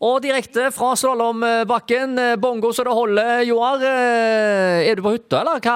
Og 0.00 0.22
direkte 0.24 0.70
fra 0.72 0.94
slalåmbakken, 0.96 2.14
bongo 2.40 2.70
så 2.72 2.86
det 2.86 2.92
holder. 2.96 3.42
Joar, 3.44 3.82
eh, 3.84 4.88
er 4.88 4.96
du 4.96 5.02
på 5.04 5.10
hytta, 5.12 5.42
eller 5.42 5.60
hva? 5.60 5.74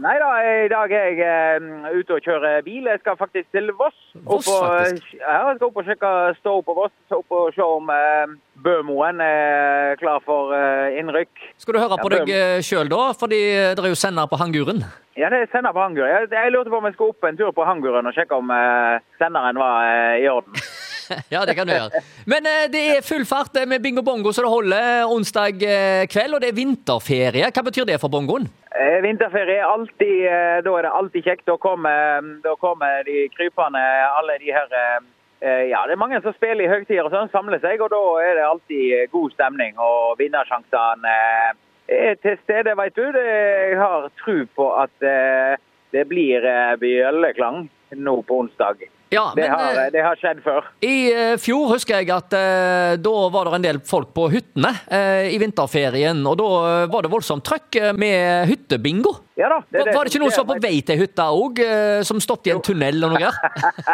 Nei 0.00 0.14
da, 0.22 0.30
i 0.64 0.70
dag 0.72 0.94
er 0.96 1.10
jeg 1.10 1.18
eh, 1.20 1.98
ute 1.98 2.16
og 2.16 2.24
kjører 2.24 2.62
bil. 2.64 2.88
Jeg 2.88 3.02
skal 3.02 3.18
faktisk 3.20 3.50
til 3.52 3.68
Voss. 3.76 3.98
Voss, 4.24 4.48
og- 4.48 4.64
faktisk? 4.64 5.12
Ja, 5.20 5.42
jeg 5.50 5.58
skal 5.58 5.68
opp 5.68 5.76
og 5.76 5.84
sjekke 5.90 6.14
stå 6.40 6.54
på 6.64 6.76
Voss. 6.80 6.94
Opp 7.18 7.36
og 7.36 7.52
se 7.52 7.60
om 7.68 7.92
eh, 7.92 8.32
Bømoen 8.64 9.20
er 9.20 10.00
klar 10.00 10.24
for 10.24 10.56
eh, 10.56 10.96
innrykk. 11.02 11.44
Skal 11.60 11.76
du 11.76 11.82
høre 11.84 12.00
på 12.00 12.08
Ja, 12.16 12.24
deg 12.24 12.32
eh, 12.32 12.62
sjøl, 12.64 12.88
da? 12.88 13.12
Fordi 13.12 13.42
det 13.76 13.84
er 13.84 13.92
jo 13.92 14.00
sender 14.06 14.24
på 14.32 14.40
Hanguren. 14.40 14.80
Ja, 15.20 15.28
det 15.28 15.44
er 15.44 15.52
sender 15.52 15.76
på 15.76 15.84
Hanguren. 15.84 16.08
Jeg, 16.16 16.32
jeg 16.32 16.56
lurte 16.56 16.72
på 16.72 16.80
om 16.80 16.88
jeg 16.88 16.96
skulle 16.96 17.12
opp 17.12 17.28
en 17.28 17.36
tur 17.36 17.52
på 17.52 17.68
Hanguren 17.68 18.08
og 18.08 18.16
sjekke 18.16 18.40
om 18.40 18.48
eh, 18.56 19.04
senderen 19.20 19.60
var 19.60 19.84
eh, 19.84 20.24
i 20.24 20.28
orden. 20.32 20.56
Ja, 21.34 21.44
det 21.46 21.54
kan 21.58 21.68
du 21.68 21.74
gjøre. 21.74 22.02
Men 22.26 22.46
eh, 22.48 22.66
det 22.72 22.84
er 22.96 23.06
full 23.06 23.24
fart 23.28 23.56
eh, 23.56 23.66
med 23.68 23.82
bingo 23.84 24.02
bongo 24.06 24.32
så 24.32 24.44
det 24.44 24.52
holder 24.52 25.10
onsdag 25.12 25.62
eh, 25.66 26.04
kveld, 26.10 26.36
og 26.36 26.44
det 26.44 26.52
er 26.52 26.58
vinterferie. 26.60 27.50
Hva 27.50 27.64
betyr 27.66 27.88
det 27.88 27.98
for 28.02 28.12
bongoen? 28.12 28.48
Eh, 28.76 28.98
Vinterferie 29.04 29.60
er 29.62 29.70
alltid, 29.72 30.16
eh, 30.28 30.56
da 30.66 30.72
er 30.78 30.86
det 30.86 30.94
alltid 31.00 31.24
kjekt. 31.28 31.46
Da 31.48 31.56
kommer, 31.60 32.24
da 32.44 32.56
kommer 32.60 33.04
de 33.08 33.26
krypende, 33.36 33.82
alle 34.18 34.36
de 34.42 34.52
her 34.52 34.74
eh, 34.82 34.98
eh, 35.40 35.62
Ja, 35.70 35.84
det 35.86 35.96
er 35.96 36.02
mange 36.02 36.20
som 36.24 36.34
spiller 36.36 36.66
i 36.66 36.72
høytider 36.72 37.06
og 37.08 37.14
sånn, 37.14 37.32
samler 37.32 37.62
seg, 37.62 37.80
og 37.80 37.92
da 37.94 38.02
er 38.24 38.34
det 38.40 38.48
alltid 38.50 38.98
eh, 38.98 39.06
god 39.12 39.32
stemning. 39.36 39.78
Og 39.80 40.18
vinnersjansene 40.20 41.14
eh, 41.14 41.54
er 41.96 42.20
til 42.20 42.36
stede, 42.42 42.76
veit 42.76 42.98
du. 42.98 43.06
Jeg 43.16 43.78
har 43.80 44.10
tro 44.20 44.36
på 44.58 44.68
at 44.82 45.08
eh, 45.08 45.56
det 45.94 46.04
blir 46.10 46.44
eh, 46.44 46.76
bjølleklang 46.82 47.64
nå 47.96 48.18
på 48.28 48.42
onsdag. 48.44 48.82
Ja, 49.14 49.32
Det 49.36 49.42
men 49.44 49.50
har, 49.52 49.76
eh, 49.84 49.90
det 49.94 50.02
har 50.02 50.16
skjedd 50.18 50.40
før. 50.42 50.64
I 50.82 50.94
eh, 51.14 51.36
fjor 51.38 51.68
husker 51.76 52.00
jeg 52.00 52.10
at 52.10 52.32
eh, 52.34 52.96
da 52.98 53.12
var 53.30 53.46
det 53.46 53.52
en 53.60 53.66
del 53.68 53.78
folk 53.86 54.10
på 54.16 54.24
hyttene 54.32 54.72
eh, 54.90 55.28
i 55.30 55.38
vinterferien, 55.38 56.24
og 56.26 56.34
da 56.40 56.48
var 56.90 57.06
det 57.06 57.12
voldsomt 57.12 57.44
trøkk 57.46 57.78
med 57.94 58.48
hyttebingo. 58.50 59.12
Ja 59.38 59.52
da. 59.52 59.60
Var, 59.70 59.92
var 59.94 60.04
det 60.08 60.10
ikke 60.14 60.22
noen 60.24 60.34
som 60.34 60.48
var 60.48 60.58
på 60.58 60.66
vei 60.66 60.80
til 60.88 60.98
hytta 61.04 61.28
òg, 61.30 61.62
som 62.08 62.18
stoppet 62.24 62.50
i 62.50 62.54
en 62.56 62.62
tunnel 62.66 63.06
og 63.06 63.14
noe? 63.14 63.30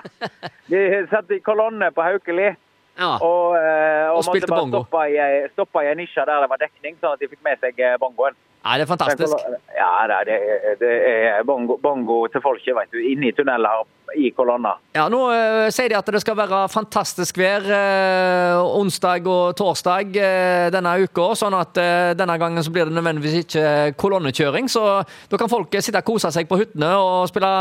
De 0.72 0.82
satt 1.12 1.30
i 1.36 1.40
kolonne 1.44 1.90
på 1.92 2.04
Haukeli. 2.06 2.48
Ja. 2.96 3.14
Og, 3.24 3.52
og, 3.56 4.18
Og 4.18 4.26
måtte 4.28 4.48
bare 4.48 4.60
bongo. 4.62 4.82
stoppe 4.84 5.04
i, 5.12 5.18
stoppe 5.54 5.84
i 5.84 5.90
en 5.92 6.00
nisje 6.00 6.24
der 6.28 6.44
det 6.44 6.48
var 6.52 6.60
dekning, 6.60 6.96
sånn 7.00 7.14
at 7.16 7.20
de 7.24 7.28
fikk 7.32 7.40
med 7.44 7.60
seg 7.64 7.80
bongoen. 8.00 8.36
Nei, 8.62 8.76
det 8.78 8.84
er 8.84 8.90
fantastisk. 8.92 9.48
Ja, 9.74 9.90
det 10.06 10.36
er, 10.36 10.76
det 10.78 10.92
er 11.10 11.42
bongo, 11.46 11.76
bongo 11.82 12.20
til 12.30 12.42
folket, 12.44 12.76
vet 12.76 12.94
du. 12.94 13.00
Inne 13.10 13.32
i 13.32 13.34
tunneler 13.34 13.82
i 14.16 14.30
kolonner. 14.36 14.78
Ja, 14.94 15.08
Nå 15.10 15.20
uh, 15.32 15.66
sier 15.72 15.90
de 15.90 15.98
at 15.98 16.10
det 16.14 16.20
skal 16.22 16.36
være 16.38 16.60
fantastisk 16.70 17.40
vær 17.40 17.66
uh, 17.66 18.78
onsdag 18.78 19.26
og 19.26 19.56
torsdag 19.58 20.14
uh, 20.14 20.68
denne 20.74 20.94
uka, 21.02 21.32
sånn 21.38 21.56
at 21.58 21.80
denne 22.18 22.38
gangen 22.38 22.62
så 22.62 22.72
blir 22.74 22.86
det 22.86 22.96
nødvendigvis 22.96 23.40
ikke 23.42 23.66
kolonnekjøring. 23.98 24.70
Så 24.70 24.84
da 25.02 25.40
kan 25.40 25.50
folk 25.50 25.74
sitte 25.80 26.02
og 26.02 26.12
kose 26.12 26.30
seg 26.34 26.50
på 26.50 26.60
hyttene 26.62 26.92
og 27.00 27.26
spille 27.32 27.52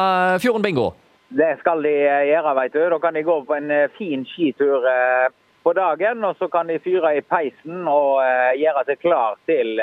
Fjorden 0.44 0.66
bingo. 0.66 0.92
Det 1.32 1.54
skal 1.62 1.82
de 1.86 1.92
gjøre, 2.28 2.56
vet 2.60 2.74
du. 2.76 2.82
Da 2.92 2.98
kan 3.02 3.16
de 3.16 3.24
gå 3.24 3.38
på 3.48 3.56
en 3.56 3.72
fin 3.96 4.26
skitur 4.28 4.84
på 5.64 5.74
dagen, 5.78 6.26
og 6.28 6.36
så 6.38 6.50
kan 6.52 6.68
de 6.68 6.82
fyre 6.84 7.14
i 7.16 7.24
peisen 7.24 7.86
og 7.88 8.20
gjøre 8.60 8.84
seg 8.90 9.00
klar 9.00 9.38
til, 9.48 9.80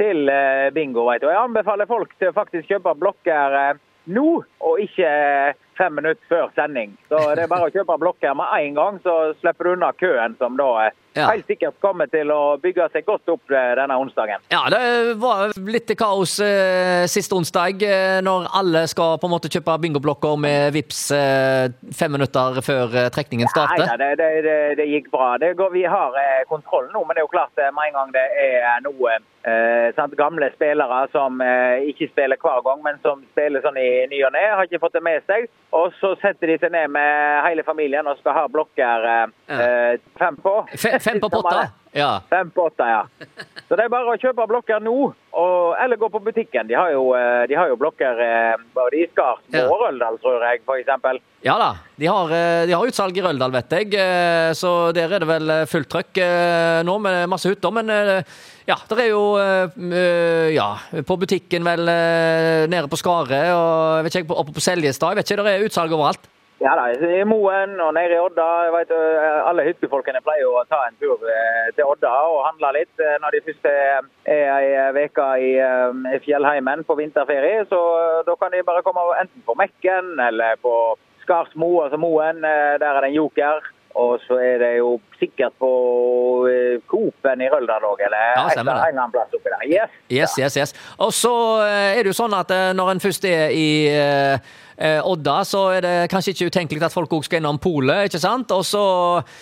til 0.00 0.30
eh, 0.32 0.70
bingo, 0.74 1.04
veit 1.08 1.22
du. 1.22 1.28
Jeg 1.30 1.42
anbefaler 1.42 1.88
folk 1.90 2.12
til 2.18 2.30
å 2.30 2.36
faktisk 2.36 2.70
kjøpe 2.70 2.96
blokker 3.00 3.56
eh, 3.58 3.80
nå, 4.14 4.28
og 4.64 4.84
ikke 4.84 5.08
eh, 5.08 5.58
fem 5.80 5.96
minutter 5.96 6.28
før 6.30 6.50
sending. 6.58 6.92
Så 7.08 7.18
det 7.34 7.46
er 7.46 7.50
bare 7.50 7.70
å 7.70 7.74
kjøpe 7.74 7.96
blokker 8.02 8.36
med 8.38 8.52
en 8.60 8.76
gang, 8.78 9.00
så 9.04 9.18
slipper 9.40 9.70
du 9.70 9.76
unna 9.78 9.92
køen 9.96 10.36
som 10.40 10.58
da 10.60 10.70
eh, 10.86 10.96
Ja. 11.18 11.24
helt 11.32 11.48
sikkert 11.50 11.74
kommer 11.82 12.06
til 12.06 12.28
å 12.30 12.54
bygge 12.62 12.84
seg 12.94 13.02
godt 13.08 13.26
opp 13.32 13.50
eh, 13.50 13.72
denne 13.74 13.96
onsdagen. 13.98 14.44
Ja, 14.52 14.60
det 14.70 15.16
var 15.18 15.50
litt 15.66 15.90
kaos 15.98 16.36
eh, 16.44 17.02
sist 17.10 17.32
onsdag, 17.34 17.82
eh, 17.82 18.20
når 18.22 18.46
alle 18.60 18.84
skal 18.92 19.16
på 19.18 19.26
en 19.26 19.34
måte 19.34 19.50
kjøpe 19.50 19.74
bingoblokker 19.82 20.36
med 20.38 20.70
vips 20.76 21.00
eh, 21.16 21.72
fem 21.98 22.14
minutter 22.14 22.60
før 22.62 22.94
trekningen 23.16 23.50
starter. 23.50 23.88
nei, 23.90 23.96
det, 24.04 24.12
det, 24.22 24.30
det, 24.46 24.56
det 24.78 24.86
gikk 24.92 25.10
bra. 25.10 25.32
Det 25.42 25.50
går, 25.58 25.74
vi 25.74 25.82
har 25.90 26.14
eh, 26.20 26.44
kontroll 26.52 26.86
nå, 26.94 27.02
men 27.08 27.18
det 27.18 27.24
er 27.24 27.26
jo 27.26 27.34
klart 27.34 27.58
med 27.58 27.88
en 27.90 27.98
gang 27.98 28.14
det 28.14 28.26
er 28.44 28.86
noe 28.86 29.16
eh, 29.18 29.90
sant, 29.98 30.14
gamle 30.20 30.52
spillere 30.54 31.02
som 31.10 31.42
ikke 31.90 32.06
spiller 32.12 32.38
hver 32.38 32.62
gang, 32.70 32.84
men 32.86 33.02
som 33.02 33.26
spiller 33.32 33.66
sånn 33.66 33.82
i 33.82 33.90
ny 34.14 34.22
og 34.28 34.34
ne, 34.38 34.46
har 34.54 34.62
ikke 34.70 34.82
fått 34.86 34.94
det 35.00 35.02
med 35.10 35.26
seg. 35.26 35.50
Og 35.76 35.92
så 36.00 36.14
setter 36.18 36.50
de 36.50 36.56
seg 36.58 36.72
ned 36.74 36.90
med 36.90 37.42
hele 37.46 37.62
familien 37.66 38.08
og 38.10 38.18
skal 38.18 38.34
ha 38.34 38.46
blokker 38.50 39.06
eh, 39.06 39.36
eh, 39.54 39.92
fem 40.18 40.38
på. 40.42 40.56
F 40.74 40.86
fem 41.02 41.20
på 41.22 41.30
potta. 41.30 41.68
Ja. 41.92 42.20
Fem 42.30 42.50
på 42.54 42.68
åtte, 42.68 42.86
ja. 42.86 43.00
Så 43.66 43.74
det 43.78 43.84
er 43.84 43.90
bare 43.90 44.12
å 44.12 44.18
kjøpe 44.20 44.44
blokker 44.46 44.78
nå, 44.82 44.92
og, 45.34 45.74
eller 45.82 45.98
gå 45.98 46.06
på 46.14 46.20
butikken. 46.22 46.68
De 46.70 46.76
har 46.78 46.92
jo, 46.94 47.08
eh, 47.18 47.46
de 47.50 47.56
har 47.58 47.66
jo 47.72 47.76
blokker 47.80 48.20
eh, 48.22 48.62
både 48.76 49.00
i 49.00 49.08
Skarsmo 49.10 49.58
Ja. 49.58 49.64
Røldal, 49.80 50.18
tror 50.22 50.44
jeg, 50.46 50.62
eksempel. 50.78 51.18
Ja 51.42 51.56
da, 51.58 51.70
de 51.98 52.06
har, 52.06 52.30
eh, 52.36 52.62
de 52.70 52.76
har 52.76 52.86
utsalg 52.86 53.18
i 53.18 53.24
Røldal, 53.26 53.50
vet 53.58 53.74
jeg. 53.74 53.94
eh, 53.98 54.52
Så 54.54 54.92
der 54.94 55.10
er 55.16 55.18
det 55.24 55.30
vel 55.32 55.50
eh, 55.50 55.66
fullt 55.70 55.90
trøkk 55.90 56.22
eh, 56.22 56.80
nå 56.86 56.98
med 57.02 57.26
masse 57.32 57.50
hytter. 57.50 57.74
Men 57.74 57.90
eh, 57.90 58.22
ja, 58.70 58.76
det 58.90 58.98
er 59.06 59.10
jo 59.10 59.24
eh, 59.42 59.78
eh, 59.90 60.48
Ja, 60.54 60.70
på 61.06 61.18
butikken 61.18 61.66
vel 61.66 61.88
eh, 61.90 62.66
nede 62.70 62.86
på 62.90 62.98
Skaret 63.02 63.50
og 63.50 63.98
jeg 63.98 64.06
vet 64.06 64.20
ikke, 64.22 64.38
oppe 64.44 64.54
på 64.54 64.62
Seljestad. 64.62 65.10
Jeg 65.16 65.24
vet 65.24 65.30
ikke, 65.34 65.46
det 65.48 65.56
er 65.58 65.66
utsalg 65.70 65.98
overalt. 65.98 66.30
Ja 66.60 66.74
da, 66.76 66.90
i 66.92 67.22
Moen 67.24 67.78
og 67.80 67.94
nede 67.96 68.18
i 68.18 68.20
Odda. 68.20 68.46
Jeg 68.66 68.72
vet, 68.74 68.90
øh, 68.92 69.36
alle 69.48 69.64
hyttefolkene 69.64 70.20
pleier 70.20 70.44
å 70.44 70.66
ta 70.68 70.82
en 70.84 70.98
tur 71.00 71.22
øh, 71.24 71.70
til 71.72 71.88
Odda 71.88 72.10
og 72.28 72.42
handle 72.50 72.74
litt 72.76 73.00
øh, 73.00 73.14
når 73.22 73.32
de 73.32 73.40
først 73.46 73.68
er 73.70 74.10
ei 74.28 75.06
uke 75.06 75.28
i 75.40 76.20
fjellheimen 76.26 76.84
på 76.84 76.98
vinterferie. 77.00 77.64
Så 77.70 77.80
da 78.28 78.36
kan 78.36 78.52
de 78.52 78.60
bare 78.66 78.84
komme 78.84 79.06
enten 79.22 79.40
på 79.46 79.56
Mekken 79.56 80.20
eller 80.20 80.60
på 80.60 80.74
Skarsmo, 81.24 81.70
altså 81.86 81.96
Moen. 81.96 82.44
Der 82.44 82.88
er 82.90 83.00
det 83.00 83.08
en 83.08 83.20
joker. 83.22 83.64
Og 83.98 84.20
så 84.22 84.36
er 84.38 84.58
det 84.62 84.68
jo 84.78 84.92
sikkert 85.18 85.56
på 85.58 85.68
øh, 86.46 86.78
Coop-en 86.90 87.40
i 87.42 87.48
Røldal 87.50 87.82
òg, 87.88 88.00
eller 88.06 88.22
Ja, 88.36 88.44
en 88.52 88.60
eller 88.62 88.86
annen 88.86 89.10
plass 89.14 89.34
oppi 89.34 89.50
der. 89.50 89.64
Yes. 89.66 89.96
Yes, 90.10 90.36
yes, 90.38 90.56
yes. 90.56 90.74
Og 91.02 91.10
så 91.16 91.32
eh, 91.66 91.98
er 91.98 92.02
det 92.06 92.12
jo 92.12 92.18
sånn 92.20 92.36
at 92.38 92.50
eh, 92.54 92.70
når 92.78 92.92
en 92.94 93.02
først 93.02 93.26
er 93.26 93.50
i 93.50 93.66
eh, 93.90 94.38
eh, 94.78 95.00
Odda, 95.10 95.40
så 95.44 95.64
er 95.74 95.82
det 95.84 95.94
kanskje 96.12 96.36
ikke 96.36 96.50
utenkelig 96.54 96.86
at 96.86 96.94
folk 96.94 97.12
òg 97.18 97.26
skal 97.26 97.42
innom 97.42 97.58
polet, 97.58 98.06
ikke 98.08 98.22
sant? 98.22 98.54
Og 98.54 98.62
så 98.64 98.84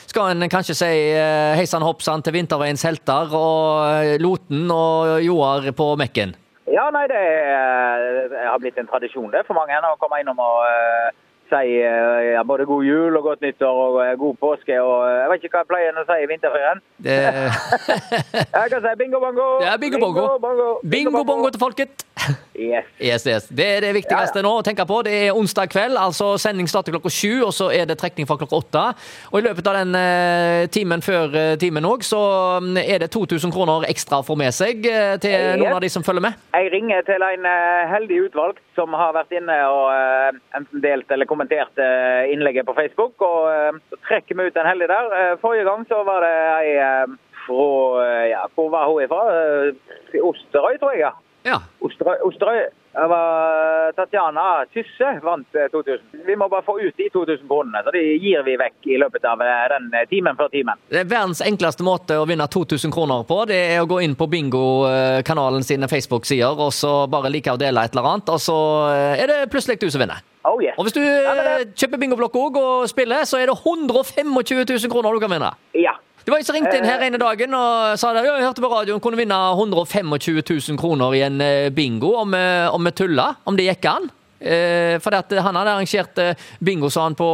skal 0.09 0.32
en 0.32 0.48
kanskje 0.50 0.78
si 0.80 0.91
eh, 1.12 1.53
hei 1.60 1.69
sann 1.69 1.84
hopp 1.84 2.00
sann 2.06 2.25
til 2.25 2.32
Vinterveiens 2.38 2.86
helter 2.88 3.28
og 3.36 3.84
eh, 4.00 4.16
Loten 4.25 4.65
og 4.72 5.19
Joar 5.28 5.69
på 5.76 5.92
Mekken. 6.00 6.34
Ja, 6.69 6.88
nei, 6.92 7.06
det, 7.09 7.16
er- 7.20 8.26
det 8.32 8.42
har 8.48 8.59
blitt 8.60 8.76
en 8.80 8.88
tradisjon 8.91 9.30
det 9.32 9.44
for 9.48 9.56
mange 9.56 9.76
å 9.88 9.94
komme 10.00 10.19
innom 10.25 10.41
og 10.41 10.65
eh, 10.69 11.12
si 11.50 11.78
eh, 11.81 12.32
ja, 12.34 12.42
både 12.47 12.66
god 12.69 12.84
jul 12.86 13.16
og 13.19 13.22
godt 13.28 13.41
nyttår 13.44 13.81
og 13.84 13.98
eh, 14.04 14.14
god 14.20 14.34
påske. 14.41 14.81
og 14.81 14.97
eh, 15.09 15.16
Jeg 15.22 15.31
vet 15.32 15.44
ikke 15.44 15.56
hva 15.56 15.64
jeg 15.64 15.70
pleier 15.72 16.00
å 16.03 16.04
si 16.09 16.19
i 16.25 16.28
vinterferien. 16.32 16.82
Det, 17.06 17.16
Jeg 18.59 18.72
kan 18.75 18.84
si 18.86 18.94
bingo 19.03 19.20
bongo. 19.22 19.48
det 19.62 19.70
er 19.72 19.81
bingo 19.84 20.00
bongo. 20.04 20.26
bongo. 20.42 20.69
Bingo 20.97 21.25
bongo 21.25 21.50
til 21.54 21.62
folket! 21.62 22.08
Yes. 22.59 22.84
Yes, 22.99 23.25
yes. 23.27 23.44
Det 23.55 23.66
er 23.77 23.84
det 23.84 23.93
viktigste 23.94 24.43
nå 24.43 24.50
å 24.59 24.62
tenke 24.66 24.83
på. 24.89 24.97
Det 25.06 25.12
er 25.28 25.37
onsdag 25.39 25.71
kveld, 25.71 25.94
altså 26.00 26.33
sending 26.43 26.66
starter 26.71 26.91
klokka 26.97 27.11
sju, 27.12 27.44
og 27.47 27.53
så 27.55 27.69
er 27.75 27.87
det 27.87 27.94
trekning 28.00 28.27
fra 28.27 28.34
klokka 28.41 28.59
åtte. 28.59 28.83
Og 29.31 29.39
i 29.39 29.44
løpet 29.47 29.69
av 29.71 29.77
den 29.78 29.94
eh, 29.94 30.65
timen 30.75 31.05
før 31.05 31.37
eh, 31.39 31.53
timen 31.62 31.87
òg, 31.87 32.03
så 32.06 32.19
mm, 32.65 32.81
er 32.83 33.05
det 33.05 33.11
2000 33.15 33.55
kroner 33.55 33.87
ekstra 33.89 34.19
å 34.22 34.27
få 34.27 34.34
med 34.41 34.50
seg 34.56 34.89
eh, 34.91 35.15
til 35.22 35.37
Yes. 35.39 35.61
noen 35.61 35.77
av 35.77 35.84
de 35.84 35.91
som 35.93 36.03
følger 36.03 36.25
med. 36.25 36.41
Jeg 36.56 36.72
ringer 36.72 37.05
til 37.06 37.22
en 37.22 37.47
heldig 37.93 38.19
utvalgt 38.27 38.62
som 38.75 38.97
har 38.99 39.12
vært 39.15 39.37
inne 39.39 39.55
og 39.71 40.39
enten 40.59 40.83
delt 40.83 41.15
eller 41.15 41.28
kommentert 41.31 41.78
innlegget 42.33 42.66
på 42.66 42.75
Facebook. 42.75 43.15
og 43.22 43.78
Så 43.93 44.00
trekker 44.09 44.34
vi 44.39 44.49
ut 44.49 44.59
en 44.59 44.66
heldig 44.66 44.89
der. 44.91 45.15
Forrige 45.43 45.69
gang 45.69 45.87
så 45.91 46.03
var 46.09 46.27
det 46.27 46.34
ei 46.59 46.75
fra 47.45 48.27
ja, 48.28 48.42
Hvor 48.57 48.69
var 48.75 48.91
hun 48.91 49.04
ifra? 49.07 49.22
Osterøy, 50.33 50.77
tror 50.83 50.97
jeg. 50.97 51.07
ja. 51.07 51.15
Ja. 51.47 51.60
Osterøy, 52.00 52.68
det 52.98 53.06
var 53.10 53.92
Tatjana 53.97 54.45
Tysse 54.72 55.09
vant 55.22 55.56
eh, 55.59 55.66
2000. 55.72 56.22
Vi 56.27 56.36
må 56.39 56.48
bare 56.50 56.65
få 56.66 56.77
ut 56.80 56.95
de 56.98 57.09
2000 57.15 57.48
kronene, 57.50 57.83
så 57.84 57.92
de 57.95 58.03
gir 58.22 58.42
vi 58.47 58.54
vekk 58.60 58.89
i 58.95 58.98
løpet 59.03 59.27
av 59.28 59.42
eh, 59.42 59.65
den 59.74 59.91
eh, 59.95 60.06
timen 60.10 60.39
før 60.39 60.50
timen. 60.53 60.78
Det 60.91 61.03
er 61.03 61.10
Verdens 61.10 61.42
enkleste 61.45 61.86
måte 61.86 62.18
å 62.18 62.27
vinne 62.28 62.47
2000 62.50 62.95
kroner 62.95 63.27
på, 63.28 63.42
det 63.50 63.59
er 63.74 63.83
å 63.83 63.91
gå 63.91 64.00
inn 64.06 64.16
på 64.18 64.28
Bingo-kanalen 64.30 65.66
sine 65.66 65.91
Facebook-sider, 65.91 66.59
og 66.59 66.72
så 66.74 67.06
bare 67.10 67.30
like 67.34 67.53
å 67.53 67.60
dele 67.60 67.84
et 67.84 67.95
eller 67.95 68.10
annet, 68.15 68.33
og 68.34 68.42
så 68.42 68.59
eh, 68.94 69.22
er 69.22 69.30
det 69.33 69.39
plutselig 69.53 69.80
du 69.83 69.91
som 69.91 70.03
vinner. 70.03 70.22
Oh 70.48 70.62
yes. 70.62 70.77
Og 70.78 70.86
hvis 70.86 70.94
du 70.97 71.03
Ja, 71.03 71.34
det... 71.34 71.54
eh, 71.60 71.72
kjøper 71.77 72.01
bingoblokk 72.01 72.36
òg 72.41 72.59
og 72.62 72.89
spiller, 72.89 73.27
så 73.28 73.41
er 73.42 73.51
det 73.51 73.56
125 73.59 74.30
000 74.33 74.92
kroner 74.92 75.12
du 75.12 75.21
kan 75.22 75.34
vinne. 75.34 75.51
Ja. 75.77 75.88
Det 76.28 76.33
var 76.33 76.39
en 76.39 76.45
som 76.45 76.57
ringte 76.59 76.77
inn 76.77 76.84
her 76.84 77.01
ene 77.07 77.16
dagen 77.16 77.54
og 77.57 77.95
sa 77.97 78.10
at 78.13 78.19
jeg 78.21 78.42
hørte 78.45 78.60
på 78.60 78.69
radioen 78.69 79.01
kunne 79.01 79.16
vinne 79.16 79.36
125 79.54 80.10
000 80.13 80.77
kroner 80.77 81.16
i 81.16 81.22
en 81.25 81.41
eh, 81.41 81.71
bingo 81.72 82.10
om, 82.21 82.36
eh, 82.36 82.69
om 82.69 82.84
vi 82.84 82.92
tulla. 82.92 83.30
Om 83.48 83.57
det 83.57 83.65
gikk 83.65 83.89
an. 83.89 84.10
Eh, 84.36 85.01
for 85.01 85.16
at 85.16 85.33
han 85.33 85.57
hadde 85.57 85.72
arrangert 85.72 86.21
eh, 86.21 86.36
bingo 86.60 86.92
sa 86.92 87.07
han, 87.07 87.16
på 87.16 87.30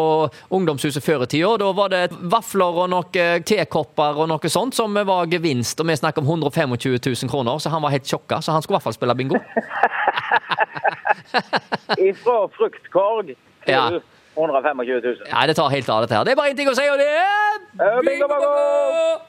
ungdomshuset 0.54 1.02
før 1.02 1.26
i 1.26 1.30
tida. 1.34 1.50
Da 1.58 1.72
var 1.74 1.90
det 1.90 2.04
vafler 2.22 2.80
og 2.84 2.86
noen 2.94 3.42
tekopper 3.42 4.22
og 4.22 4.30
noe 4.30 4.54
sånt 4.60 4.78
som 4.78 4.94
var 4.94 5.26
gevinst. 5.26 5.82
Og 5.82 5.90
vi 5.90 5.98
snakker 5.98 6.22
om 6.22 6.30
125 6.30 6.78
000 6.78 7.34
kroner, 7.34 7.58
så 7.58 7.74
han 7.74 7.82
var 7.82 7.98
helt 7.98 8.06
sjokka. 8.06 8.44
Så 8.46 8.54
han 8.54 8.62
skulle 8.62 8.76
i 8.76 8.78
hvert 8.78 8.92
fall 8.92 9.00
spille 9.00 9.18
bingo. 9.18 9.42
Ifra 12.12 12.44
fruktkorg 12.54 13.34
til 13.34 13.74
Ja. 13.74 13.88
125 14.34 14.76
000. 14.76 15.16
Ja, 15.30 15.46
det 15.46 15.54
tar 15.54 15.70
helt 15.70 15.88
av, 15.88 16.02
dette 16.02 16.14
her. 16.14 16.26
Det 16.26 16.34
er 16.34 16.38
bare 16.38 16.54
én 16.54 16.58
ting 16.58 16.70
å 16.70 16.74
si, 16.74 16.86
og 16.90 16.98
det 16.98 17.06
er 17.06 17.53
Eh, 17.76 18.00
bingo, 18.06 18.28
bango! 18.28 19.20